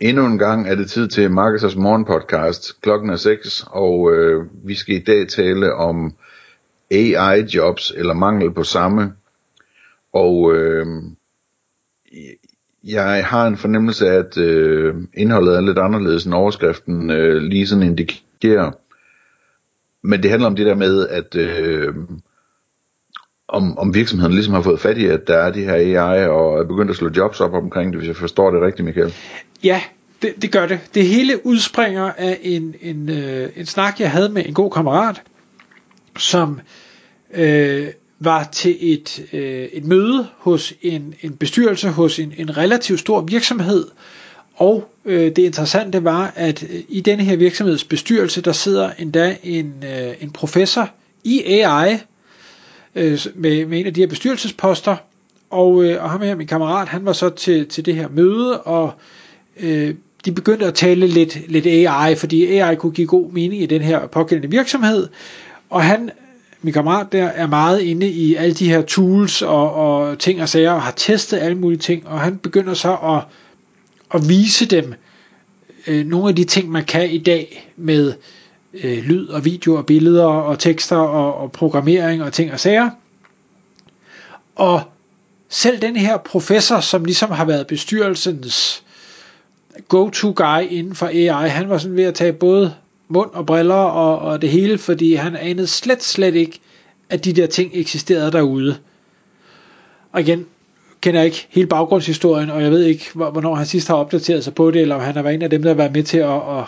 Endnu 0.00 0.26
en 0.26 0.38
gang 0.38 0.68
er 0.68 0.74
det 0.74 0.90
tid 0.90 1.08
til 1.08 1.30
Marketers 1.30 1.76
Morgenpodcast. 1.76 2.80
Klokken 2.80 3.10
er 3.10 3.16
6, 3.16 3.64
og 3.70 4.14
øh, 4.14 4.46
vi 4.64 4.74
skal 4.74 4.94
i 4.94 5.04
dag 5.04 5.28
tale 5.28 5.74
om 5.74 6.14
AI-jobs, 6.90 7.92
eller 7.96 8.14
mangel 8.14 8.50
på 8.50 8.62
samme. 8.62 9.12
Og 10.12 10.54
øh, 10.54 10.86
jeg 12.84 13.26
har 13.26 13.46
en 13.46 13.56
fornemmelse 13.56 14.08
af, 14.08 14.14
at 14.14 14.38
øh, 14.38 14.94
indholdet 15.14 15.56
er 15.56 15.60
lidt 15.60 15.78
anderledes 15.78 16.24
end 16.24 16.34
overskriften 16.34 17.10
øh, 17.10 17.36
lige 17.36 17.66
sådan 17.66 17.84
indikerer. 17.84 18.70
Men 20.02 20.22
det 20.22 20.30
handler 20.30 20.48
om 20.48 20.56
det 20.56 20.66
der 20.66 20.74
med, 20.74 21.08
at 21.08 21.36
øh, 21.36 21.94
om, 23.48 23.78
om 23.78 23.94
virksomheden 23.94 24.32
ligesom 24.34 24.54
har 24.54 24.62
fået 24.62 24.80
fat 24.80 24.98
i, 24.98 25.06
at 25.06 25.28
der 25.28 25.36
er 25.36 25.52
de 25.52 25.64
her 25.64 25.74
AI, 25.74 26.28
og 26.28 26.58
er 26.58 26.64
begyndt 26.64 26.90
at 26.90 26.96
slå 26.96 27.10
jobs 27.16 27.40
op 27.40 27.54
omkring 27.54 27.92
det, 27.92 27.98
hvis 27.98 28.08
jeg 28.08 28.16
forstår 28.16 28.50
det 28.50 28.62
rigtigt, 28.62 28.84
Michael. 28.84 29.14
Ja, 29.64 29.82
det, 30.22 30.42
det 30.42 30.52
gør 30.52 30.66
det. 30.66 30.80
Det 30.94 31.06
hele 31.06 31.46
udspringer 31.46 32.12
af 32.16 32.38
en, 32.42 32.74
en, 32.80 33.08
øh, 33.08 33.50
en 33.56 33.66
snak, 33.66 34.00
jeg 34.00 34.10
havde 34.10 34.28
med 34.28 34.46
en 34.46 34.54
god 34.54 34.70
kammerat, 34.70 35.22
som 36.18 36.60
øh, 37.34 37.88
var 38.20 38.48
til 38.52 38.76
et, 38.80 39.26
øh, 39.32 39.64
et 39.72 39.84
møde 39.84 40.28
hos 40.38 40.74
en, 40.82 41.14
en 41.22 41.36
bestyrelse 41.36 41.88
hos 41.88 42.18
en, 42.18 42.34
en 42.36 42.56
relativt 42.56 43.00
stor 43.00 43.20
virksomhed, 43.20 43.86
og 44.54 44.90
øh, 45.04 45.36
det 45.36 45.38
interessante 45.38 46.04
var, 46.04 46.32
at 46.36 46.62
øh, 46.62 46.80
i 46.88 47.00
denne 47.00 47.24
her 47.24 47.36
virksomheds 47.36 47.84
bestyrelse, 47.84 48.40
der 48.40 48.52
sidder 48.52 48.90
endda 48.98 49.36
en, 49.42 49.84
øh, 49.84 50.14
en 50.20 50.30
professor 50.30 50.90
i 51.24 51.42
AI, 51.42 51.98
øh, 52.94 53.18
med, 53.34 53.66
med 53.66 53.80
en 53.80 53.86
af 53.86 53.94
de 53.94 54.00
her 54.00 54.06
bestyrelsesposter, 54.06 54.96
og, 55.50 55.84
øh, 55.84 56.02
og 56.02 56.10
ham 56.10 56.20
her, 56.20 56.34
min 56.34 56.46
kammerat, 56.46 56.88
han 56.88 57.04
var 57.04 57.12
så 57.12 57.30
til, 57.30 57.66
til 57.68 57.86
det 57.86 57.94
her 57.94 58.08
møde, 58.08 58.62
og 58.62 58.92
øh, 59.60 59.94
de 60.24 60.32
begyndte 60.32 60.66
at 60.66 60.74
tale 60.74 61.06
lidt, 61.06 61.50
lidt 61.50 61.66
AI, 61.66 62.14
fordi 62.14 62.58
AI 62.58 62.74
kunne 62.74 62.92
give 62.92 63.06
god 63.06 63.32
mening 63.32 63.62
i 63.62 63.66
den 63.66 63.82
her 63.82 64.06
pågældende 64.06 64.50
virksomhed, 64.50 65.08
og 65.70 65.82
han, 65.82 66.10
min 66.62 66.74
kammerat 66.74 67.12
der, 67.12 67.24
er 67.26 67.46
meget 67.46 67.80
inde 67.80 68.08
i 68.08 68.34
alle 68.34 68.54
de 68.54 68.68
her 68.68 68.82
tools 68.82 69.42
og, 69.42 69.74
og 69.74 70.18
ting 70.18 70.42
og 70.42 70.48
sager, 70.48 70.72
og 70.72 70.82
har 70.82 70.92
testet 70.96 71.38
alle 71.38 71.58
mulige 71.58 71.78
ting, 71.78 72.06
og 72.06 72.20
han 72.20 72.38
begynder 72.38 72.74
så 72.74 72.92
at, 72.94 73.22
at 74.14 74.28
vise 74.28 74.66
dem 74.66 74.94
øh, 75.86 76.06
nogle 76.06 76.28
af 76.28 76.36
de 76.36 76.44
ting, 76.44 76.70
man 76.70 76.84
kan 76.84 77.10
i 77.10 77.18
dag 77.18 77.72
med 77.76 78.14
øh, 78.74 78.98
lyd 78.98 79.28
og 79.28 79.44
video 79.44 79.74
og 79.74 79.86
billeder 79.86 80.24
og 80.24 80.58
tekster 80.58 80.96
og, 80.96 81.34
og 81.34 81.52
programmering 81.52 82.22
og 82.22 82.32
ting 82.32 82.52
og 82.52 82.60
sager. 82.60 82.90
Og 84.56 84.82
selv 85.48 85.82
den 85.82 85.96
her 85.96 86.16
professor, 86.16 86.80
som 86.80 87.04
ligesom 87.04 87.30
har 87.30 87.44
været 87.44 87.66
bestyrelsens 87.66 88.84
go-to-guy 89.88 90.66
inden 90.70 90.94
for 90.94 91.06
AI, 91.06 91.48
han 91.48 91.68
var 91.68 91.78
sådan 91.78 91.96
ved 91.96 92.04
at 92.04 92.14
tage 92.14 92.32
både 92.32 92.74
mund 93.08 93.30
og 93.32 93.46
briller 93.46 93.74
og, 93.74 94.18
og 94.18 94.42
det 94.42 94.50
hele, 94.50 94.78
fordi 94.78 95.14
han 95.14 95.36
anede 95.36 95.66
slet, 95.66 96.02
slet 96.02 96.34
ikke, 96.34 96.60
at 97.10 97.24
de 97.24 97.32
der 97.32 97.46
ting 97.46 97.70
eksisterede 97.74 98.32
derude. 98.32 98.76
Og 100.12 100.20
igen, 100.20 100.46
kender 101.00 101.20
jeg 101.20 101.26
ikke 101.26 101.46
hele 101.50 101.66
baggrundshistorien, 101.66 102.50
og 102.50 102.62
jeg 102.62 102.70
ved 102.70 102.82
ikke, 102.82 103.04
hvornår 103.14 103.54
han 103.54 103.66
sidst 103.66 103.88
har 103.88 103.94
opdateret 103.94 104.44
sig 104.44 104.54
på 104.54 104.70
det, 104.70 104.82
eller 104.82 104.94
om 104.94 105.00
han 105.00 105.14
har 105.14 105.22
været 105.22 105.34
en 105.34 105.42
af 105.42 105.50
dem, 105.50 105.62
der 105.62 105.68
har 105.68 105.76
været 105.76 105.92
med 105.92 106.02
til 106.02 106.18
at, 106.18 106.58
at 106.58 106.64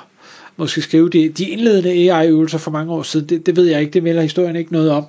måske 0.56 0.82
skrive 0.82 1.08
de, 1.08 1.28
de 1.28 1.44
indledende 1.44 1.90
AI-øvelser 1.90 2.58
for 2.58 2.70
mange 2.70 2.92
år 2.92 3.02
siden. 3.02 3.28
Det, 3.28 3.46
det 3.46 3.56
ved 3.56 3.64
jeg 3.64 3.80
ikke, 3.80 3.92
det 3.92 4.02
melder 4.02 4.22
historien 4.22 4.56
ikke 4.56 4.72
noget 4.72 4.90
om. 4.90 5.04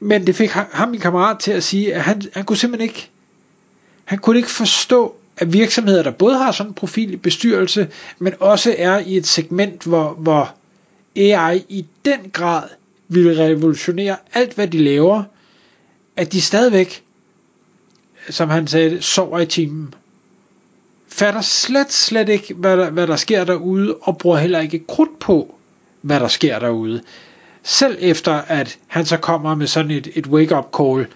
Men 0.00 0.26
det 0.26 0.34
fik 0.34 0.50
ham, 0.50 0.88
min 0.88 1.00
kammerat, 1.00 1.38
til 1.38 1.52
at 1.52 1.62
sige, 1.62 1.94
at 1.94 2.00
han, 2.00 2.22
han 2.32 2.44
kunne 2.44 2.56
simpelthen 2.56 2.88
ikke, 2.88 3.10
han 4.04 4.18
kunne 4.18 4.36
ikke 4.36 4.50
forstå, 4.50 5.14
af 5.42 5.52
virksomheder, 5.52 6.02
der 6.02 6.10
både 6.10 6.38
har 6.38 6.52
sådan 6.52 6.70
en 6.70 6.74
profil 6.74 7.12
i 7.12 7.16
bestyrelse, 7.16 7.88
men 8.18 8.32
også 8.40 8.74
er 8.78 8.98
i 8.98 9.16
et 9.16 9.26
segment, 9.26 9.82
hvor, 9.82 10.10
hvor 10.12 10.54
AI 11.16 11.64
i 11.68 11.86
den 12.04 12.20
grad 12.32 12.68
vil 13.08 13.36
revolutionere 13.36 14.16
alt, 14.34 14.54
hvad 14.54 14.68
de 14.68 14.78
laver, 14.78 15.22
at 16.16 16.32
de 16.32 16.40
stadigvæk, 16.40 17.02
som 18.30 18.48
han 18.50 18.66
sagde, 18.66 19.02
sover 19.02 19.40
i 19.40 19.46
timen. 19.46 19.94
Fatter 21.08 21.40
slet, 21.40 21.92
slet 21.92 22.28
ikke, 22.28 22.54
hvad 22.54 22.76
der, 22.76 22.90
hvad 22.90 23.06
der 23.06 23.16
sker 23.16 23.44
derude, 23.44 23.94
og 23.94 24.18
bruger 24.18 24.38
heller 24.38 24.60
ikke 24.60 24.86
krudt 24.88 25.18
på, 25.18 25.54
hvad 26.00 26.20
der 26.20 26.28
sker 26.28 26.58
derude. 26.58 27.02
Selv 27.62 27.96
efter, 28.00 28.32
at 28.32 28.78
han 28.86 29.06
så 29.06 29.16
kommer 29.16 29.54
med 29.54 29.66
sådan 29.66 29.90
et, 29.90 30.08
et 30.14 30.26
wake-up 30.26 30.66
call, 30.76 31.06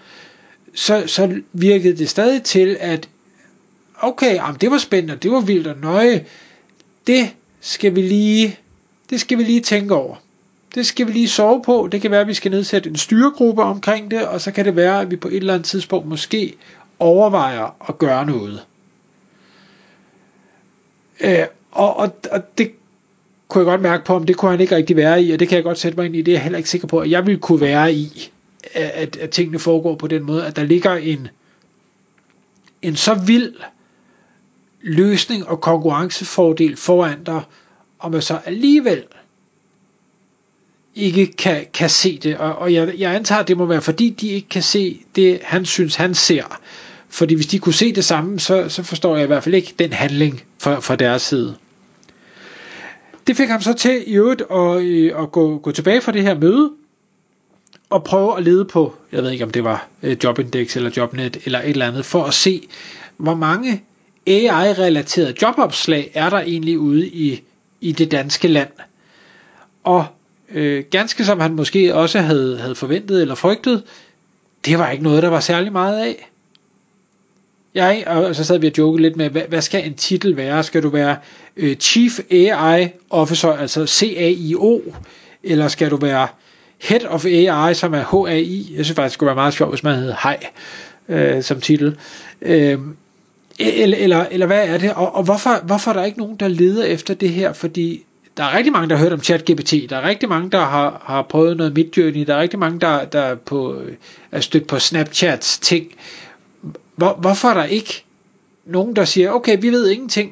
så, 0.73 1.03
så 1.07 1.41
virkede 1.53 1.97
det 1.97 2.09
stadig 2.09 2.43
til, 2.43 2.77
at 2.79 3.09
okay, 4.01 4.29
ah, 4.29 4.35
jamen, 4.35 4.57
det 4.61 4.71
var 4.71 4.77
spændende, 4.77 5.15
det 5.15 5.31
var 5.31 5.41
vildt 5.41 5.67
og 5.67 5.77
nøje, 5.77 6.25
det 7.07 7.35
skal 7.59 7.95
vi 7.95 8.01
lige, 8.01 8.59
det 9.09 9.19
skal 9.19 9.37
vi 9.37 9.43
lige 9.43 9.61
tænke 9.61 9.95
over. 9.95 10.15
Det 10.75 10.85
skal 10.85 11.07
vi 11.07 11.11
lige 11.11 11.27
sove 11.27 11.61
på. 11.65 11.89
Det 11.91 12.01
kan 12.01 12.11
være, 12.11 12.21
at 12.21 12.27
vi 12.27 12.33
skal 12.33 12.51
nedsætte 12.51 12.89
en 12.89 12.95
styregruppe 12.95 13.63
omkring 13.63 14.11
det, 14.11 14.27
og 14.27 14.41
så 14.41 14.51
kan 14.51 14.65
det 14.65 14.75
være, 14.75 15.01
at 15.01 15.11
vi 15.11 15.15
på 15.15 15.27
et 15.27 15.35
eller 15.35 15.53
andet 15.53 15.65
tidspunkt 15.65 16.07
måske 16.07 16.53
overvejer 16.99 17.89
at 17.89 17.97
gøre 17.97 18.25
noget. 18.25 18.65
Øh, 21.21 21.45
og, 21.71 21.97
og, 21.97 22.15
og 22.31 22.57
det 22.57 22.71
kunne 23.47 23.59
jeg 23.59 23.65
godt 23.65 23.81
mærke 23.81 24.05
på, 24.05 24.13
om 24.13 24.25
det 24.25 24.37
kunne 24.37 24.51
han 24.51 24.59
ikke 24.59 24.75
rigtig 24.75 24.95
være 24.95 25.23
i, 25.23 25.31
og 25.31 25.39
det 25.39 25.47
kan 25.47 25.55
jeg 25.55 25.63
godt 25.63 25.79
sætte 25.79 25.97
mig 25.97 26.05
ind 26.05 26.15
i. 26.15 26.21
Det 26.21 26.31
er 26.31 26.35
jeg 26.35 26.43
heller 26.43 26.57
ikke 26.57 26.69
sikker 26.69 26.87
på, 26.87 26.99
at 26.99 27.11
jeg 27.11 27.25
ville 27.25 27.39
kunne 27.39 27.61
være 27.61 27.93
i, 27.93 28.31
at, 28.73 29.17
at 29.17 29.29
tingene 29.29 29.59
foregår 29.59 29.95
på 29.95 30.07
den 30.07 30.23
måde, 30.23 30.45
at 30.45 30.55
der 30.55 30.63
ligger 30.63 30.95
en, 30.95 31.27
en 32.81 32.95
så 32.95 33.13
vild 33.13 33.53
løsning 34.81 35.47
og 35.47 35.61
konkurrencefordel 35.61 36.77
foran 36.77 37.23
dig, 37.23 37.41
og 37.99 38.11
man 38.11 38.21
så 38.21 38.39
alligevel 38.45 39.03
ikke 40.95 41.25
kan, 41.25 41.65
kan 41.73 41.89
se 41.89 42.17
det. 42.17 42.37
Og, 42.37 42.55
og 42.55 42.73
jeg, 42.73 42.93
jeg 42.97 43.15
antager, 43.15 43.41
at 43.41 43.47
det 43.47 43.57
må 43.57 43.65
være, 43.65 43.81
fordi 43.81 44.09
de 44.09 44.27
ikke 44.27 44.49
kan 44.49 44.63
se 44.63 45.01
det, 45.15 45.39
han 45.43 45.65
synes, 45.65 45.95
han 45.95 46.15
ser. 46.15 46.59
Fordi 47.09 47.35
hvis 47.35 47.47
de 47.47 47.59
kunne 47.59 47.73
se 47.73 47.95
det 47.95 48.05
samme, 48.05 48.39
så, 48.39 48.69
så 48.69 48.83
forstår 48.83 49.15
jeg 49.15 49.23
i 49.23 49.27
hvert 49.27 49.43
fald 49.43 49.55
ikke 49.55 49.73
den 49.79 49.93
handling 49.93 50.43
fra, 50.59 50.79
fra 50.79 50.95
deres 50.95 51.21
side. 51.21 51.55
Det 53.27 53.37
fik 53.37 53.49
ham 53.49 53.61
så 53.61 53.73
til 53.73 54.03
i 54.07 54.13
øvrigt 54.13 54.41
at, 54.51 54.81
øh, 54.81 55.23
at 55.23 55.31
gå, 55.31 55.57
gå 55.57 55.71
tilbage 55.71 56.01
fra 56.01 56.11
det 56.11 56.21
her 56.21 56.39
møde, 56.39 56.71
og 57.89 58.03
prøve 58.03 58.37
at 58.37 58.43
lede 58.43 58.65
på, 58.65 58.95
jeg 59.11 59.23
ved 59.23 59.31
ikke 59.31 59.43
om 59.43 59.51
det 59.51 59.63
var 59.63 59.87
øh, 60.03 60.17
Jobindex 60.23 60.75
eller 60.75 60.91
Jobnet 60.97 61.37
eller 61.45 61.59
et 61.59 61.69
eller 61.69 61.87
andet, 61.87 62.05
for 62.05 62.23
at 62.23 62.33
se, 62.33 62.67
hvor 63.17 63.35
mange 63.35 63.83
AI-relaterede 64.27 65.33
jobopslag 65.41 66.11
er 66.13 66.29
der 66.29 66.39
egentlig 66.39 66.79
ude 66.79 67.07
i, 67.07 67.41
i 67.81 67.91
det 67.91 68.11
danske 68.11 68.47
land. 68.47 68.69
Og 69.83 70.05
øh, 70.51 70.83
ganske 70.91 71.25
som 71.25 71.39
han 71.39 71.53
måske 71.53 71.95
også 71.95 72.19
havde, 72.19 72.57
havde 72.57 72.75
forventet 72.75 73.21
eller 73.21 73.35
frygtet, 73.35 73.83
det 74.65 74.79
var 74.79 74.89
ikke 74.89 75.03
noget, 75.03 75.23
der 75.23 75.29
var 75.29 75.39
særlig 75.39 75.71
meget 75.71 75.99
af. 75.99 76.29
Jeg, 77.75 78.03
og 78.07 78.35
så 78.35 78.43
sad 78.43 78.59
vi 78.59 78.67
og 78.67 78.73
jokede 78.77 79.01
lidt 79.01 79.15
med, 79.15 79.29
hvad, 79.29 79.41
hvad 79.49 79.61
skal 79.61 79.85
en 79.85 79.93
titel 79.93 80.37
være? 80.37 80.63
Skal 80.63 80.83
du 80.83 80.89
være 80.89 81.17
øh, 81.57 81.75
Chief 81.75 82.19
AI 82.31 82.87
Officer, 83.09 83.53
altså 83.53 83.87
CAIO, 83.87 84.81
eller 85.43 85.67
skal 85.67 85.91
du 85.91 85.95
være 85.97 86.27
Head 86.81 87.05
of 87.05 87.25
AI, 87.25 87.73
som 87.73 87.93
er 87.93 88.25
HAI? 88.27 88.73
Jeg 88.75 88.85
synes 88.85 88.95
faktisk, 88.95 89.03
det 89.03 89.13
skulle 89.13 89.27
være 89.27 89.35
meget 89.35 89.53
sjovt, 89.53 89.71
hvis 89.71 89.83
man 89.83 89.95
hed 89.95 90.11
HAI 90.11 90.35
øh, 91.09 91.43
som 91.43 91.61
titel. 91.61 91.97
Øh, 92.41 92.79
eller, 93.59 93.97
eller, 93.97 94.25
eller 94.31 94.45
hvad 94.45 94.67
er 94.67 94.77
det? 94.77 94.93
Og, 94.93 95.15
og 95.15 95.23
hvorfor, 95.23 95.65
hvorfor 95.65 95.91
er 95.91 95.95
der 95.95 96.03
ikke 96.03 96.19
nogen, 96.19 96.35
der 96.35 96.47
leder 96.47 96.85
efter 96.85 97.13
det 97.13 97.29
her? 97.29 97.53
Fordi 97.53 98.05
der 98.37 98.43
er 98.43 98.57
rigtig 98.57 98.73
mange, 98.73 98.89
der 98.89 98.95
har 98.95 99.03
hørt 99.03 99.13
om 99.13 99.23
ChatGPT. 99.23 99.73
Der 99.89 99.97
er 99.97 100.07
rigtig 100.07 100.29
mange, 100.29 100.49
der 100.49 100.65
har, 100.65 101.01
har 101.05 101.21
prøvet 101.21 101.57
noget 101.57 101.73
Midjourney. 101.73 102.25
Der 102.27 102.35
er 102.35 102.41
rigtig 102.41 102.59
mange, 102.59 102.79
der, 102.79 103.05
der 103.05 103.19
er, 103.19 103.35
på, 103.35 103.81
er 104.31 104.39
stødt 104.39 104.67
på 104.67 104.79
Snapchats 104.79 105.59
ting. 105.59 105.87
Hvor, 106.95 107.13
hvorfor 107.13 107.47
er 107.47 107.53
der 107.53 107.63
ikke 107.63 108.03
nogen, 108.65 108.95
der 108.95 109.05
siger, 109.05 109.31
okay, 109.31 109.57
vi 109.61 109.69
ved 109.69 109.89
ingenting. 109.89 110.31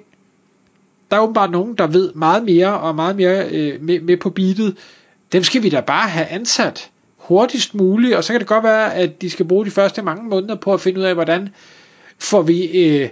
Der 1.11 1.17
er 1.17 1.21
åbenbart 1.21 1.51
nogen, 1.51 1.75
der 1.75 1.87
ved 1.87 2.13
meget 2.13 2.43
mere 2.43 2.79
og 2.79 2.95
meget 2.95 3.15
mere 3.15 3.49
øh, 3.49 3.81
med, 3.81 4.01
med 4.01 4.17
på 4.17 4.29
beatet. 4.29 4.77
Dem 5.31 5.43
skal 5.43 5.63
vi 5.63 5.69
da 5.69 5.81
bare 5.81 6.09
have 6.09 6.25
ansat 6.25 6.89
hurtigst 7.17 7.75
muligt, 7.75 8.15
og 8.15 8.23
så 8.23 8.33
kan 8.33 8.39
det 8.39 8.47
godt 8.47 8.63
være, 8.63 8.95
at 8.95 9.21
de 9.21 9.29
skal 9.29 9.45
bruge 9.45 9.65
de 9.65 9.71
første 9.71 10.01
mange 10.01 10.29
måneder 10.29 10.55
på 10.55 10.73
at 10.73 10.81
finde 10.81 10.99
ud 10.99 11.05
af, 11.05 11.13
hvordan 11.13 11.49
får 12.19 12.41
vi 12.41 12.85
øh, 12.85 13.09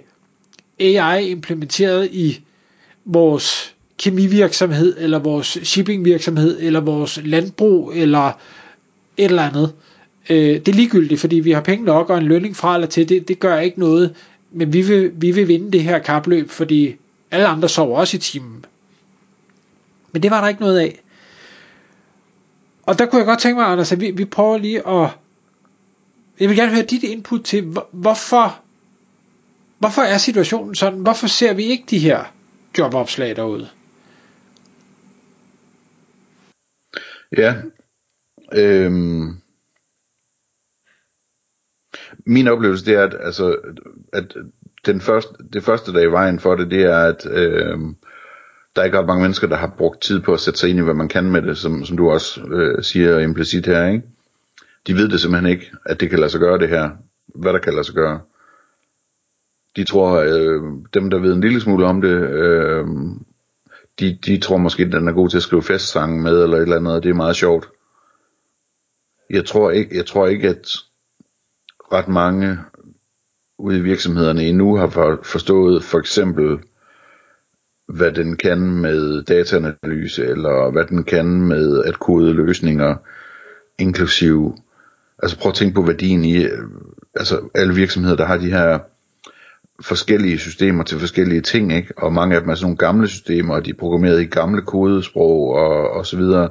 AI 0.79 1.29
implementeret 1.29 2.09
i 2.11 2.41
vores 3.05 3.75
kemivirksomhed, 3.97 4.95
eller 4.97 5.19
vores 5.19 5.57
shippingvirksomhed, 5.63 6.59
eller 6.61 6.79
vores 6.79 7.19
landbrug, 7.23 7.93
eller 7.95 8.27
et 9.17 9.25
eller 9.25 9.43
andet. 9.43 9.73
Øh, 10.29 10.37
det 10.37 10.67
er 10.67 10.73
ligegyldigt, 10.73 11.21
fordi 11.21 11.35
vi 11.35 11.51
har 11.51 11.61
penge 11.61 11.85
nok 11.85 12.09
og 12.09 12.17
en 12.17 12.23
lønning 12.23 12.55
fra 12.55 12.73
eller 12.75 12.87
til, 12.87 13.09
det, 13.09 13.27
det 13.27 13.39
gør 13.39 13.59
ikke 13.59 13.79
noget, 13.79 14.15
men 14.51 14.73
vi 14.73 14.81
vil, 14.81 15.11
vi 15.15 15.31
vil 15.31 15.47
vinde 15.47 15.71
det 15.71 15.83
her 15.83 15.99
kapløb, 15.99 16.49
fordi 16.49 16.95
alle 17.31 17.47
andre 17.47 17.69
sover 17.69 17.99
også 17.99 18.17
i 18.17 18.19
timen. 18.19 18.65
Men 20.11 20.23
det 20.23 20.31
var 20.31 20.41
der 20.41 20.47
ikke 20.47 20.61
noget 20.61 20.79
af. 20.79 20.99
Og 22.83 22.99
der 22.99 23.05
kunne 23.05 23.19
jeg 23.19 23.25
godt 23.25 23.39
tænke 23.39 23.59
mig, 23.59 23.67
Anders, 23.67 23.91
at 23.91 24.01
vi, 24.01 24.11
vi 24.11 24.25
prøver 24.25 24.57
lige 24.57 24.87
at... 24.87 25.09
Jeg 26.39 26.49
vil 26.49 26.57
gerne 26.57 26.71
høre 26.71 26.85
dit 26.85 27.03
input 27.03 27.43
til, 27.43 27.75
hvorfor, 27.91 28.62
hvorfor 29.83 30.01
er 30.01 30.17
situationen 30.17 30.75
sådan? 30.75 30.99
Hvorfor 30.99 31.27
ser 31.27 31.53
vi 31.53 31.63
ikke 31.63 31.83
de 31.89 31.99
her 31.99 32.33
jobopslag 32.77 33.35
derude? 33.35 33.69
Ja. 37.37 37.55
Øhm, 38.53 39.37
min 42.25 42.47
oplevelse 42.47 42.85
det 42.85 42.93
er, 42.93 43.03
at, 43.03 43.15
altså, 43.19 43.57
at 44.13 44.33
den 44.85 45.01
første, 45.01 45.33
det 45.53 45.63
første, 45.63 45.93
der 45.93 45.99
er 45.99 46.03
i 46.03 46.11
vejen 46.11 46.39
for 46.39 46.55
det, 46.55 46.71
det 46.71 46.83
er, 46.83 46.97
at 46.97 47.25
øhm, 47.25 47.95
der 48.75 48.81
er 48.81 48.85
ikke 48.85 48.99
ret 48.99 49.07
mange 49.07 49.21
mennesker, 49.21 49.47
der 49.47 49.55
har 49.55 49.75
brugt 49.77 50.01
tid 50.01 50.19
på 50.21 50.33
at 50.33 50.39
sætte 50.39 50.59
sig 50.59 50.69
ind 50.69 50.79
i, 50.79 50.81
hvad 50.81 50.93
man 50.93 51.09
kan 51.09 51.31
med 51.31 51.41
det, 51.41 51.57
som, 51.57 51.85
som 51.85 51.97
du 51.97 52.11
også 52.11 52.41
øh, 52.41 52.83
siger 52.83 53.19
implicit 53.19 53.65
her, 53.65 53.87
ikke? 53.87 54.03
De 54.87 54.93
ved 54.93 55.09
det 55.09 55.21
simpelthen 55.21 55.51
ikke, 55.51 55.71
at 55.85 55.99
det 55.99 56.09
kan 56.09 56.19
lade 56.19 56.29
sig 56.29 56.39
gøre 56.39 56.59
det 56.59 56.69
her. 56.69 56.89
Hvad 57.35 57.53
der 57.53 57.59
kan 57.59 57.73
lade 57.73 57.83
sig 57.83 57.95
gøre. 57.95 58.19
De 59.75 59.83
tror, 59.83 60.19
øh, 60.19 60.61
dem 60.93 61.09
der 61.09 61.19
ved 61.19 61.33
en 61.33 61.41
lille 61.41 61.61
smule 61.61 61.85
om 61.85 62.01
det, 62.01 62.29
øh, 62.29 62.85
de, 63.99 64.17
de 64.25 64.37
tror 64.37 64.57
måske, 64.57 64.83
at 64.83 64.91
den 64.91 65.07
er 65.07 65.11
god 65.11 65.29
til 65.29 65.37
at 65.37 65.43
skrive 65.43 65.63
festsange 65.63 66.21
med, 66.21 66.43
eller 66.43 66.57
et 66.57 66.61
eller 66.61 66.77
andet, 66.77 66.93
og 66.93 67.03
det 67.03 67.09
er 67.09 67.13
meget 67.13 67.35
sjovt. 67.35 67.69
Jeg 69.29 69.45
tror 69.45 69.71
ikke, 69.71 69.97
jeg 69.97 70.05
tror 70.05 70.27
ikke 70.27 70.49
at 70.49 70.67
ret 71.93 72.07
mange 72.07 72.57
ude 73.59 73.77
i 73.77 73.81
virksomhederne 73.81 74.43
endnu 74.43 74.75
har 74.75 75.19
forstået 75.23 75.83
for 75.83 75.99
eksempel, 75.99 76.59
hvad 77.87 78.11
den 78.11 78.37
kan 78.37 78.59
med 78.59 79.23
dataanalyse, 79.23 80.25
eller 80.25 80.71
hvad 80.71 80.85
den 80.85 81.03
kan 81.03 81.41
med 81.41 81.83
at 81.83 81.99
kode 81.99 82.33
løsninger, 82.33 82.95
inklusiv, 83.79 84.55
altså 85.23 85.39
prøv 85.39 85.49
at 85.49 85.55
tænke 85.55 85.75
på 85.75 85.81
værdien 85.81 86.25
i, 86.25 86.43
øh, 86.43 86.59
altså 87.15 87.49
alle 87.55 87.75
virksomheder, 87.75 88.15
der 88.15 88.25
har 88.25 88.37
de 88.37 88.51
her 88.51 88.79
forskellige 89.81 90.39
systemer 90.39 90.83
til 90.83 90.99
forskellige 90.99 91.41
ting, 91.41 91.73
ikke? 91.73 91.93
og 91.97 92.13
mange 92.13 92.35
af 92.35 92.41
dem 92.41 92.49
er 92.49 92.55
sådan 92.55 92.65
nogle 92.65 92.77
gamle 92.77 93.07
systemer, 93.07 93.55
og 93.55 93.65
de 93.65 93.69
er 93.69 93.79
programmeret 93.79 94.21
i 94.21 94.25
gamle 94.25 94.61
kodesprog 94.61 95.49
og, 95.49 95.89
og 95.89 96.05
så 96.05 96.17
videre, 96.17 96.49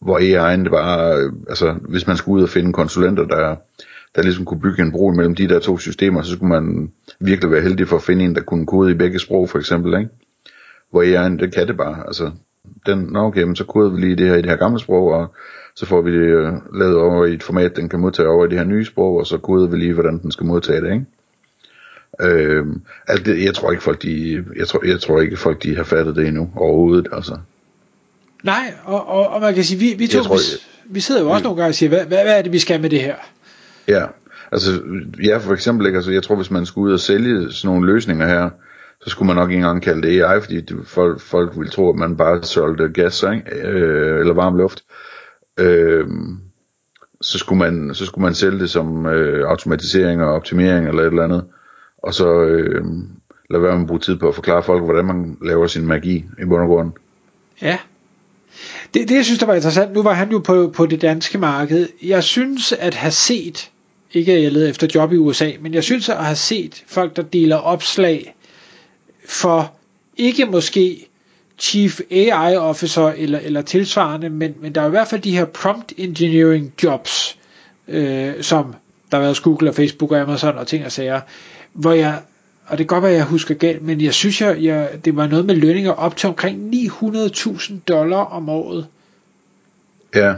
hvor 0.00 0.18
AI'en 0.18 0.62
det 0.62 0.70
bare, 0.70 1.16
øh, 1.16 1.32
altså 1.48 1.74
hvis 1.88 2.06
man 2.06 2.16
skulle 2.16 2.38
ud 2.38 2.42
og 2.42 2.48
finde 2.48 2.72
konsulenter, 2.72 3.24
der, 3.24 3.56
der 4.16 4.22
ligesom 4.22 4.44
kunne 4.44 4.60
bygge 4.60 4.82
en 4.82 4.92
bro 4.92 5.10
mellem 5.10 5.34
de 5.34 5.48
der 5.48 5.58
to 5.58 5.78
systemer, 5.78 6.22
så 6.22 6.32
skulle 6.32 6.60
man 6.60 6.92
virkelig 7.20 7.50
være 7.50 7.62
heldig 7.62 7.88
for 7.88 7.96
at 7.96 8.02
finde 8.02 8.24
en, 8.24 8.34
der 8.34 8.40
kunne 8.40 8.66
kode 8.66 8.90
i 8.90 8.94
begge 8.94 9.18
sprog 9.18 9.48
for 9.48 9.58
eksempel, 9.58 9.98
ikke? 9.98 10.10
Hvor 10.90 11.02
AI'en, 11.02 11.40
det 11.40 11.54
kan 11.54 11.68
det 11.68 11.76
bare, 11.76 12.06
altså 12.06 12.30
den, 12.86 12.98
nå 12.98 13.20
okay, 13.20 13.42
men 13.42 13.56
så 13.56 13.64
koder 13.64 13.90
vi 13.90 14.00
lige 14.00 14.16
det 14.16 14.28
her 14.28 14.34
i 14.34 14.42
det 14.42 14.50
her 14.50 14.56
gamle 14.56 14.80
sprog, 14.80 15.06
og 15.12 15.34
så 15.74 15.86
får 15.86 16.02
vi 16.02 16.12
det 16.12 16.26
øh, 16.26 16.52
lavet 16.74 16.96
over 16.96 17.24
i 17.24 17.34
et 17.34 17.42
format, 17.42 17.76
den 17.76 17.88
kan 17.88 18.00
modtage 18.00 18.28
over 18.28 18.46
i 18.46 18.48
det 18.48 18.58
her 18.58 18.64
nye 18.64 18.84
sprog, 18.84 19.16
og 19.16 19.26
så 19.26 19.38
koder 19.38 19.68
vi 19.68 19.76
lige, 19.76 19.94
hvordan 19.94 20.18
den 20.18 20.32
skal 20.32 20.46
modtage 20.46 20.80
det, 20.80 20.92
ikke? 20.92 21.06
Øh, 22.22 22.66
altså 23.08 23.24
det, 23.24 23.44
jeg 23.44 23.54
tror 23.54 23.70
ikke 23.70 23.82
folk 23.82 24.02
de, 24.02 24.44
jeg 24.56 24.68
tror, 24.68 24.86
jeg 24.86 25.00
tror 25.00 25.20
ikke 25.20 25.36
folk 25.36 25.62
de 25.62 25.76
har 25.76 25.84
fattet 25.84 26.16
det 26.16 26.26
endnu 26.26 26.50
overhovedet, 26.56 27.08
altså. 27.12 27.36
Nej, 28.44 28.74
og, 28.84 29.08
og, 29.08 29.28
og 29.28 29.40
man 29.40 29.54
kan 29.54 29.64
sige, 29.64 29.78
vi, 29.78 29.94
vi, 29.98 30.06
to, 30.06 30.22
tror, 30.22 30.36
vi, 30.36 30.94
vi 30.94 31.00
sidder 31.00 31.20
jo 31.20 31.30
også 31.30 31.42
mm. 31.42 31.44
nogle 31.44 31.56
gange 31.56 31.70
og 31.70 31.74
siger, 31.74 31.88
hvad, 31.88 32.06
hvad, 32.06 32.22
hvad 32.22 32.38
er 32.38 32.42
det 32.42 32.52
vi 32.52 32.58
skal 32.58 32.80
med 32.80 32.90
det 32.90 33.00
her? 33.00 33.14
Ja, 33.88 34.06
altså 34.52 34.70
ja 35.24 35.38
for 35.38 35.52
eksempel 35.52 35.86
ikke, 35.86 35.96
altså 35.96 36.12
jeg 36.12 36.22
tror 36.22 36.36
hvis 36.36 36.50
man 36.50 36.66
skulle 36.66 36.88
ud 36.88 36.92
og 36.92 37.00
sælge 37.00 37.52
sådan 37.52 37.74
nogle 37.74 37.92
løsninger 37.92 38.26
her, 38.26 38.50
så 39.04 39.10
skulle 39.10 39.26
man 39.26 39.36
nok 39.36 39.50
ikke 39.50 39.58
engang 39.58 39.82
kalde 39.82 40.02
det 40.02 40.22
AI, 40.22 40.40
fordi 40.40 40.60
det, 40.60 40.76
folk, 40.84 41.20
folk 41.20 41.52
ville 41.56 41.70
tro, 41.70 41.90
at 41.90 41.96
man 41.96 42.16
bare 42.16 42.42
solgte 42.42 42.88
gas, 42.88 43.24
ikke? 43.34 43.68
Øh, 43.68 44.20
eller 44.20 44.34
varm 44.34 44.56
luft. 44.56 44.84
Øh, 45.58 46.06
så 47.20 47.38
skulle 47.38 47.58
man 47.58 47.94
så 47.94 48.06
skulle 48.06 48.22
man 48.22 48.34
sælge 48.34 48.58
det 48.58 48.70
som 48.70 49.06
øh, 49.06 49.48
automatisering 49.48 50.22
og 50.22 50.32
optimering 50.32 50.88
eller 50.88 51.02
et 51.02 51.06
eller 51.06 51.24
andet 51.24 51.44
og 52.02 52.14
så 52.14 52.40
øh, 52.40 52.84
lade 53.50 53.62
være 53.62 53.72
med 53.72 53.80
at 53.80 53.86
bruge 53.86 54.00
tid 54.00 54.16
på 54.16 54.28
at 54.28 54.34
forklare 54.34 54.62
folk, 54.62 54.84
hvordan 54.84 55.04
man 55.04 55.36
laver 55.42 55.66
sin 55.66 55.86
magi 55.86 56.16
i 56.42 56.44
bund 56.44 56.62
og 56.62 56.68
grund. 56.68 56.92
Ja. 57.62 57.78
Det, 58.94 59.08
det 59.08 59.14
jeg 59.14 59.24
synes, 59.24 59.38
der 59.38 59.46
var 59.46 59.54
interessant, 59.54 59.92
nu 59.92 60.02
var 60.02 60.12
han 60.12 60.30
jo 60.30 60.38
på, 60.38 60.72
på 60.76 60.86
det 60.86 61.02
danske 61.02 61.38
marked. 61.38 61.88
Jeg 62.02 62.24
synes 62.24 62.72
at 62.72 62.94
have 62.94 63.10
set, 63.10 63.70
ikke 64.12 64.32
at 64.32 64.42
jeg 64.42 64.52
leder 64.52 64.70
efter 64.70 64.86
job 64.94 65.12
i 65.12 65.16
USA, 65.16 65.50
men 65.60 65.74
jeg 65.74 65.84
synes 65.84 66.08
at 66.08 66.24
have 66.24 66.36
set 66.36 66.84
folk, 66.86 67.16
der 67.16 67.22
deler 67.22 67.56
opslag 67.56 68.34
for 69.28 69.72
ikke 70.16 70.46
måske 70.46 71.06
Chief 71.58 72.00
AI 72.10 72.56
Officer 72.56 73.08
eller, 73.08 73.38
eller 73.38 73.62
tilsvarende, 73.62 74.30
men, 74.30 74.54
men 74.60 74.74
der 74.74 74.80
er 74.80 74.86
i 74.86 74.90
hvert 74.90 75.08
fald 75.08 75.20
de 75.20 75.36
her 75.36 75.44
prompt 75.44 75.92
engineering 75.96 76.74
jobs, 76.82 77.38
øh, 77.88 78.42
som 78.42 78.74
der 79.10 79.16
har 79.16 79.24
været 79.24 79.42
Google 79.42 79.68
og 79.68 79.74
Facebook 79.74 80.12
og 80.12 80.20
Amazon 80.20 80.58
og 80.58 80.66
ting 80.66 80.84
og 80.84 80.92
sager, 80.92 81.20
hvor 81.72 81.92
jeg, 81.92 82.22
og 82.66 82.78
det 82.78 82.88
kan 82.88 82.94
godt 82.94 83.02
være, 83.02 83.12
jeg 83.12 83.24
husker 83.24 83.54
galt, 83.54 83.82
men 83.82 84.00
jeg 84.00 84.14
synes, 84.14 84.40
jeg, 84.40 84.62
jeg, 84.62 84.90
det 85.04 85.16
var 85.16 85.26
noget 85.26 85.44
med 85.44 85.54
lønninger 85.54 85.92
op 85.92 86.16
til 86.16 86.28
omkring 86.28 86.74
900.000 86.74 87.74
dollar 87.88 88.24
om 88.24 88.48
året. 88.48 88.86
Ja. 90.14 90.34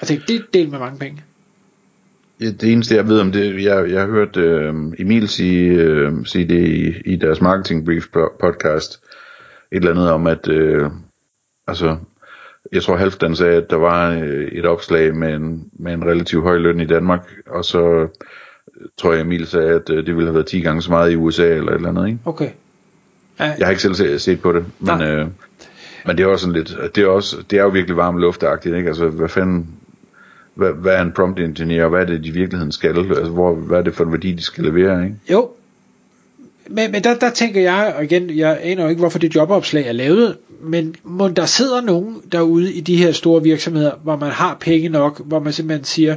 Og 0.00 0.08
det, 0.08 0.22
det 0.28 0.36
er 0.36 0.40
del 0.52 0.70
med 0.70 0.78
mange 0.78 0.98
penge. 0.98 1.22
Ja, 2.40 2.50
det 2.50 2.72
eneste 2.72 2.94
jeg 2.94 3.08
ved 3.08 3.20
om 3.20 3.32
det, 3.32 3.64
jeg, 3.64 3.90
jeg 3.90 4.00
har 4.00 4.08
hørt 4.08 4.36
øh, 4.36 4.74
Emil 4.98 5.28
sige, 5.28 5.70
øh, 5.70 6.12
sige 6.24 6.48
det 6.48 6.68
i, 6.68 7.12
i 7.12 7.16
deres 7.16 7.40
marketing 7.40 7.84
brief 7.84 8.06
podcast, 8.40 9.04
et 9.72 9.76
eller 9.76 9.90
andet 9.90 10.10
om, 10.10 10.26
at 10.26 10.48
øh, 10.48 10.90
altså, 11.66 11.96
jeg 12.72 12.82
tror 12.82 12.96
Halvdan 12.96 13.36
sagde, 13.36 13.56
at 13.56 13.70
der 13.70 13.76
var 13.76 14.10
øh, 14.10 14.48
et 14.52 14.66
opslag 14.66 15.14
med 15.14 15.34
en, 15.34 15.70
med 15.72 15.92
en 15.92 16.04
relativt 16.04 16.42
høj 16.42 16.58
løn 16.58 16.80
i 16.80 16.86
Danmark, 16.86 17.30
og 17.46 17.64
så 17.64 18.08
tror 18.96 19.12
jeg 19.12 19.20
Emil 19.20 19.46
sagde, 19.46 19.70
at 19.70 19.90
øh, 19.90 19.96
det 19.96 20.16
ville 20.16 20.24
have 20.24 20.34
været 20.34 20.46
10 20.46 20.60
gange 20.60 20.82
så 20.82 20.90
meget 20.90 21.12
i 21.12 21.16
USA 21.16 21.54
eller 21.54 21.70
et 21.70 21.76
eller 21.76 21.88
andet, 21.88 22.06
ikke? 22.06 22.18
Okay. 22.24 22.50
Ja. 23.40 23.44
Jeg 23.58 23.66
har 23.66 23.70
ikke 23.70 23.82
selv 23.82 24.18
set 24.18 24.40
på 24.40 24.52
det, 24.52 24.64
men, 24.80 25.02
øh, 25.02 25.26
men 26.06 26.18
det 26.18 26.24
er 26.24 26.26
også 26.26 26.42
sådan 26.42 26.62
lidt, 26.62 26.94
det 26.94 27.04
er, 27.04 27.08
også, 27.08 27.36
det 27.50 27.58
er 27.58 27.62
jo 27.62 27.68
virkelig 27.68 27.96
varmt 27.96 28.18
luftagtigt, 28.18 28.76
ikke? 28.76 28.88
Altså, 28.88 29.08
hvad 29.08 29.28
fanden, 29.28 29.68
hvad, 30.54 30.72
hvad 30.72 30.94
er 30.94 31.02
en 31.02 31.12
prompt 31.12 31.40
engineer, 31.40 31.84
og 31.84 31.90
hvad 31.90 32.00
er 32.00 32.04
det, 32.04 32.24
de 32.24 32.28
i 32.28 32.32
virkeligheden 32.32 32.72
skal? 32.72 32.98
Altså, 32.98 33.32
hvor, 33.32 33.54
hvad 33.54 33.78
er 33.78 33.82
det 33.82 33.94
for 33.94 34.04
en 34.04 34.12
værdi, 34.12 34.32
de 34.32 34.42
skal 34.42 34.64
levere, 34.64 35.04
ikke? 35.04 35.16
Jo, 35.32 35.50
men, 36.70 36.92
men 36.92 37.04
der, 37.04 37.14
der 37.14 37.30
tænker 37.30 37.60
jeg, 37.60 37.94
og 37.96 38.04
igen, 38.04 38.30
jeg 38.30 38.58
aner 38.62 38.82
jo 38.82 38.88
ikke, 38.88 39.00
hvorfor 39.00 39.18
det 39.18 39.34
jobopslag 39.34 39.86
er 39.88 39.92
lavet, 39.92 40.36
men 40.60 40.94
må 41.04 41.28
der 41.28 41.46
sidder 41.46 41.80
nogen 41.80 42.22
derude 42.32 42.72
i 42.72 42.80
de 42.80 42.96
her 42.96 43.12
store 43.12 43.42
virksomheder, 43.42 43.92
hvor 44.02 44.16
man 44.16 44.30
har 44.30 44.56
penge 44.60 44.88
nok, 44.88 45.20
hvor 45.24 45.40
man 45.40 45.52
simpelthen 45.52 45.84
siger, 45.84 46.16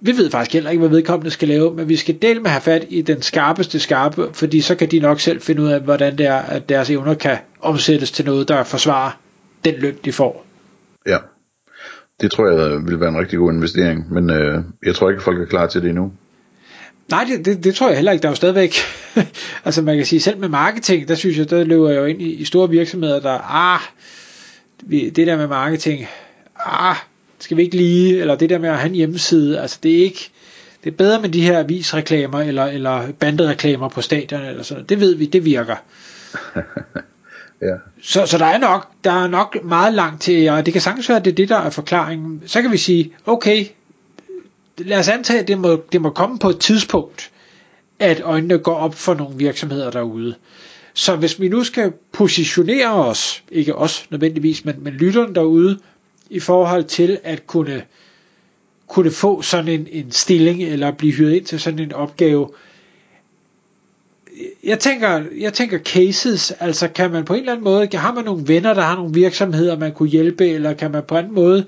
vi 0.00 0.12
ved 0.12 0.30
faktisk 0.30 0.52
heller 0.52 0.70
ikke, 0.70 0.80
hvad 0.80 0.90
vedkommende 0.90 1.30
skal 1.30 1.48
lave, 1.48 1.74
men 1.74 1.88
vi 1.88 1.96
skal 1.96 2.18
dele 2.22 2.40
med 2.40 2.46
at 2.46 2.52
have 2.52 2.60
fat 2.60 2.86
i 2.88 3.02
den 3.02 3.22
skarpeste 3.22 3.78
skarpe, 3.78 4.28
fordi 4.32 4.60
så 4.60 4.74
kan 4.74 4.90
de 4.90 4.98
nok 4.98 5.20
selv 5.20 5.40
finde 5.40 5.62
ud 5.62 5.68
af, 5.68 5.80
hvordan 5.80 6.18
det 6.18 6.26
er, 6.26 6.36
at 6.36 6.68
deres 6.68 6.90
evner 6.90 7.14
kan 7.14 7.36
omsættes 7.60 8.10
til 8.10 8.24
noget, 8.24 8.48
der 8.48 8.64
forsvarer 8.64 9.10
den 9.64 9.74
løn, 9.74 9.94
de 10.04 10.12
får. 10.12 10.46
Ja, 11.06 11.18
det 12.20 12.30
tror 12.30 12.48
jeg 12.48 12.86
vil 12.86 13.00
være 13.00 13.08
en 13.08 13.18
rigtig 13.18 13.38
god 13.38 13.52
investering, 13.52 14.12
men 14.12 14.30
øh, 14.30 14.62
jeg 14.86 14.94
tror 14.94 15.10
ikke, 15.10 15.22
folk 15.22 15.40
er 15.40 15.46
klar 15.46 15.66
til 15.66 15.82
det 15.82 15.88
endnu. 15.88 16.12
Nej, 17.10 17.24
det, 17.24 17.44
det, 17.44 17.64
det 17.64 17.74
tror 17.74 17.88
jeg 17.88 17.96
heller 17.96 18.12
ikke. 18.12 18.22
Der 18.22 18.28
er 18.28 18.32
jo 18.32 18.36
stadigvæk, 18.36 18.74
altså 19.64 19.82
man 19.82 19.96
kan 19.96 20.06
sige, 20.06 20.20
selv 20.20 20.38
med 20.38 20.48
marketing, 20.48 21.08
der 21.08 21.14
synes 21.14 21.38
jeg, 21.38 21.50
der 21.50 21.64
løber 21.64 21.88
jeg 21.88 21.98
jo 21.98 22.04
ind 22.04 22.22
i, 22.22 22.32
i 22.32 22.44
store 22.44 22.70
virksomheder, 22.70 23.20
der, 23.20 23.38
ah, 23.54 23.80
det 24.90 25.16
der 25.16 25.36
med 25.36 25.46
marketing, 25.46 26.06
ah, 26.56 26.96
skal 27.38 27.56
vi 27.56 27.62
ikke 27.62 27.76
lige, 27.76 28.20
eller 28.20 28.34
det 28.34 28.50
der 28.50 28.58
med 28.58 28.68
at 28.68 28.76
have 28.76 28.88
en 28.88 28.94
hjemmeside, 28.94 29.60
altså 29.60 29.78
det 29.82 29.98
er 29.98 30.04
ikke, 30.04 30.30
det 30.84 30.92
er 30.92 30.96
bedre 30.96 31.20
med 31.20 31.28
de 31.28 31.40
her 31.40 31.58
avisreklamer, 31.58 32.40
eller, 32.40 32.64
eller 32.64 33.12
bandereklamer 33.12 33.88
på 33.88 34.00
stadion, 34.00 34.40
eller 34.40 34.62
sådan 34.62 34.84
det 34.84 35.00
ved 35.00 35.14
vi, 35.14 35.26
det 35.26 35.44
virker. 35.44 35.76
ja. 37.62 37.74
Så, 38.02 38.26
så 38.26 38.38
der 38.38 38.46
er 38.46 38.58
nok, 38.58 38.88
der 39.04 39.12
er 39.12 39.28
nok 39.28 39.64
meget 39.64 39.94
langt 39.94 40.22
til, 40.22 40.48
og 40.48 40.66
det 40.66 40.72
kan 40.72 40.82
sagtens 40.82 41.08
være, 41.08 41.18
at 41.18 41.24
det 41.24 41.30
er 41.30 41.34
det, 41.34 41.48
der 41.48 41.58
er 41.58 41.70
forklaringen. 41.70 42.42
Så 42.46 42.62
kan 42.62 42.72
vi 42.72 42.78
sige, 42.78 43.12
okay, 43.26 43.64
lad 44.78 44.98
os 44.98 45.08
antage, 45.08 45.40
at 45.40 45.48
det 45.48 45.58
må, 45.58 45.82
det 45.92 46.00
må 46.00 46.10
komme 46.10 46.38
på 46.38 46.48
et 46.50 46.58
tidspunkt, 46.60 47.30
at 47.98 48.20
øjnene 48.20 48.58
går 48.58 48.74
op 48.74 48.94
for 48.94 49.14
nogle 49.14 49.36
virksomheder 49.36 49.90
derude. 49.90 50.34
Så 50.94 51.16
hvis 51.16 51.40
vi 51.40 51.48
nu 51.48 51.64
skal 51.64 51.92
positionere 52.12 52.92
os, 52.92 53.42
ikke 53.52 53.74
os 53.74 54.06
nødvendigvis, 54.10 54.64
men, 54.64 54.74
men 54.78 54.92
lytteren 54.92 55.34
derude, 55.34 55.78
i 56.30 56.40
forhold 56.40 56.84
til 56.84 57.18
at 57.24 57.46
kunne, 57.46 57.82
kunne 58.88 59.10
få 59.10 59.42
sådan 59.42 59.68
en, 59.80 59.88
en 59.92 60.12
stilling, 60.12 60.62
eller 60.62 60.90
blive 60.90 61.12
hyret 61.12 61.32
ind 61.34 61.44
til 61.44 61.60
sådan 61.60 61.78
en 61.78 61.92
opgave, 61.92 62.48
jeg 64.64 64.78
tænker, 64.78 65.22
jeg 65.38 65.52
tænker 65.52 65.78
cases, 65.78 66.50
altså 66.50 66.88
kan 66.88 67.10
man 67.10 67.24
på 67.24 67.32
en 67.34 67.40
eller 67.40 67.52
anden 67.52 67.64
måde, 67.64 67.88
har 67.94 68.14
man 68.14 68.24
nogle 68.24 68.48
venner, 68.48 68.74
der 68.74 68.82
har 68.82 68.96
nogle 68.96 69.14
virksomheder, 69.14 69.78
man 69.78 69.92
kunne 69.92 70.08
hjælpe, 70.08 70.48
eller 70.48 70.72
kan 70.72 70.90
man 70.90 71.02
på 71.08 71.14
en 71.14 71.18
anden 71.18 71.34
måde 71.34 71.66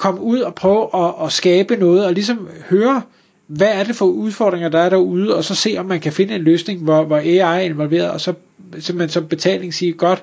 komme 0.00 0.20
ud 0.20 0.40
og 0.40 0.54
prøve 0.54 0.88
at, 0.94 1.26
at 1.26 1.32
skabe 1.32 1.76
noget, 1.76 2.06
og 2.06 2.12
ligesom 2.12 2.48
høre, 2.70 3.02
hvad 3.46 3.68
er 3.68 3.84
det 3.84 3.96
for 3.96 4.04
udfordringer, 4.04 4.68
der 4.68 4.78
er 4.78 4.88
derude, 4.88 5.36
og 5.36 5.44
så 5.44 5.54
se, 5.54 5.76
om 5.78 5.86
man 5.86 6.00
kan 6.00 6.12
finde 6.12 6.34
en 6.34 6.42
løsning, 6.42 6.82
hvor, 6.82 7.04
hvor 7.04 7.16
AI 7.16 7.36
er 7.38 7.58
involveret, 7.58 8.10
og 8.10 8.20
så 8.20 8.34
simpelthen 8.78 9.08
som 9.08 9.26
betaling 9.26 9.74
sige, 9.74 9.92
godt, 9.92 10.22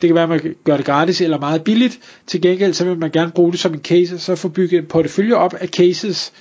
det 0.00 0.08
kan 0.08 0.14
være, 0.14 0.22
at 0.22 0.28
man 0.28 0.54
gør 0.64 0.76
det 0.76 0.86
gratis 0.86 1.20
eller 1.20 1.38
meget 1.38 1.64
billigt. 1.64 1.98
Til 2.26 2.42
gengæld, 2.42 2.72
så 2.72 2.84
vil 2.84 2.98
man 2.98 3.10
gerne 3.10 3.32
bruge 3.32 3.52
det 3.52 3.60
som 3.60 3.74
en 3.74 3.80
case, 3.80 4.14
og 4.14 4.20
så 4.20 4.36
få 4.36 4.48
bygget 4.48 4.78
en 4.78 4.86
portefølje 4.86 5.34
op 5.34 5.54
af 5.54 5.68
cases, 5.68 6.32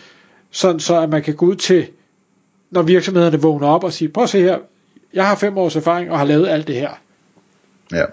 sådan 0.52 0.80
så 0.80 1.02
at 1.02 1.10
man 1.10 1.24
kan 1.24 1.36
gå 1.36 1.46
ud 1.46 1.56
til, 1.56 1.88
når 2.72 2.82
virksomhederne 2.82 3.42
vågner 3.42 3.68
op 3.68 3.84
og 3.84 3.94
sige, 3.94 4.10
prøv 4.10 4.24
at 4.24 4.30
se 4.30 4.42
her, 4.42 4.58
jeg 5.14 5.28
har 5.28 5.36
fem 5.36 5.58
års 5.58 5.76
erfaring 5.76 6.12
og 6.12 6.18
har 6.18 6.26
lavet 6.26 6.48
alt 6.48 6.68
det 6.68 6.76
her. 6.76 6.92
Ja. 7.92 8.06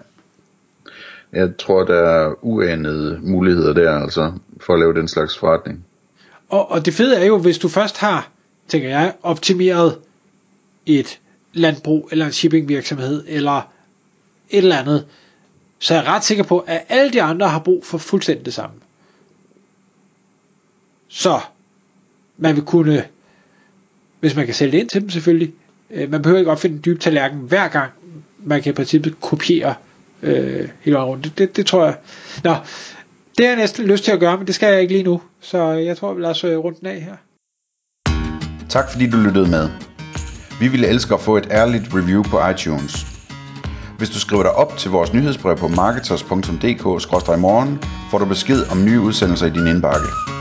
Jeg 1.36 1.56
tror, 1.58 1.84
der 1.84 1.94
er 1.94 2.34
uanede 2.42 3.18
muligheder 3.22 3.72
der, 3.72 3.92
altså, 3.92 4.32
for 4.60 4.72
at 4.72 4.78
lave 4.78 4.94
den 4.94 5.08
slags 5.08 5.38
forretning. 5.38 5.84
Og, 6.48 6.70
og 6.70 6.86
det 6.86 6.94
fede 6.94 7.16
er 7.16 7.24
jo, 7.24 7.38
hvis 7.38 7.58
du 7.58 7.68
først 7.68 7.98
har, 7.98 8.30
tænker 8.68 8.88
jeg, 8.88 9.14
optimeret 9.22 9.98
et 10.86 11.20
landbrug, 11.52 12.08
eller 12.12 12.26
en 12.26 12.32
shippingvirksomhed, 12.32 13.24
eller 13.28 13.56
et 14.50 14.58
eller 14.58 14.76
andet, 14.76 15.06
så 15.78 15.94
er 15.94 15.98
jeg 15.98 16.08
ret 16.08 16.24
sikker 16.24 16.44
på, 16.44 16.58
at 16.58 16.84
alle 16.88 17.12
de 17.12 17.22
andre 17.22 17.48
har 17.48 17.58
brug 17.58 17.84
for 17.84 17.98
fuldstændig 17.98 18.46
det 18.46 18.54
samme. 18.54 18.76
Så 21.08 21.40
man 22.36 22.56
vil 22.56 22.64
kunne, 22.64 23.04
hvis 24.20 24.36
man 24.36 24.46
kan 24.46 24.54
sælge 24.54 24.72
det 24.72 24.78
ind 24.78 24.88
til 24.88 25.00
dem 25.00 25.10
selvfølgelig, 25.10 25.54
øh, 25.90 26.10
man 26.10 26.22
behøver 26.22 26.38
ikke 26.38 26.50
opfinde 26.50 26.76
en 26.76 26.82
dyb 26.84 27.00
tallerken 27.00 27.38
hver 27.38 27.68
gang, 27.68 27.92
man 28.44 28.62
kan 28.62 28.72
i 28.72 28.74
princippet 28.74 29.20
kopiere 29.20 29.74
øh, 30.22 30.68
hele 30.80 30.96
vejen 30.96 31.08
rundt. 31.08 31.24
Det, 31.24 31.38
det, 31.38 31.56
det 31.56 31.66
tror 31.66 31.84
jeg. 31.84 31.96
Nå, 32.44 32.54
det 33.38 33.46
har 33.46 33.52
jeg 33.52 33.56
næsten 33.56 33.86
lyst 33.86 34.04
til 34.04 34.12
at 34.12 34.20
gøre, 34.20 34.38
men 34.38 34.46
det 34.46 34.54
skal 34.54 34.72
jeg 34.72 34.80
ikke 34.80 34.94
lige 34.94 35.04
nu. 35.04 35.20
Så 35.40 35.72
jeg 35.72 35.96
tror, 35.96 36.14
vi 36.14 36.20
lader 36.20 36.30
os 36.30 36.44
øh, 36.44 36.58
rundt 36.58 36.80
den 36.80 36.88
af 36.88 37.00
her. 37.00 37.16
Tak 38.68 38.90
fordi 38.90 39.10
du 39.10 39.16
lyttede 39.16 39.50
med. 39.50 39.68
Vi 40.60 40.68
ville 40.68 40.88
elske 40.88 41.14
at 41.14 41.20
få 41.20 41.36
et 41.36 41.48
ærligt 41.50 41.94
review 41.94 42.22
på 42.22 42.48
iTunes. 42.48 43.06
Hvis 43.98 44.10
du 44.10 44.18
skriver 44.18 44.42
dig 44.42 44.52
op 44.52 44.76
til 44.76 44.90
vores 44.90 45.12
nyhedsbrev 45.12 45.56
på 45.56 45.68
marketers.dk-morgen, 45.68 47.78
får 48.10 48.18
du 48.18 48.24
besked 48.24 48.70
om 48.70 48.84
nye 48.84 49.00
udsendelser 49.00 49.46
i 49.46 49.50
din 49.50 49.66
indbakke. 49.66 50.35